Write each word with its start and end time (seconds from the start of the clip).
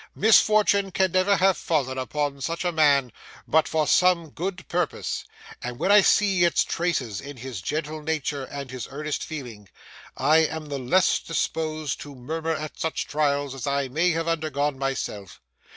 Misfortune 0.15 0.89
can 0.89 1.11
never 1.11 1.35
have 1.35 1.55
fallen 1.57 1.99
upon 1.99 2.41
such 2.41 2.65
a 2.65 2.71
man 2.71 3.11
but 3.47 3.67
for 3.67 3.85
some 3.85 4.31
good 4.31 4.67
purpose; 4.67 5.25
and 5.61 5.77
when 5.77 5.91
I 5.91 6.01
see 6.01 6.43
its 6.43 6.63
traces 6.63 7.21
in 7.21 7.37
his 7.37 7.61
gentle 7.61 8.01
nature 8.01 8.45
and 8.45 8.71
his 8.71 8.87
earnest 8.89 9.23
feeling, 9.23 9.69
I 10.17 10.37
am 10.37 10.69
the 10.69 10.79
less 10.79 11.19
disposed 11.19 12.01
to 12.01 12.15
murmur 12.15 12.55
at 12.55 12.79
such 12.79 13.05
trials 13.05 13.53
as 13.53 13.67
I 13.67 13.89
may 13.89 14.09
have 14.09 14.27
undergone 14.27 14.79
myself. 14.79 15.39